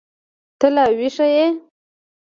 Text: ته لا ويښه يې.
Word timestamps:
ته 0.59 0.67
لا 0.75 0.85
ويښه 0.97 1.27
يې. 1.35 1.47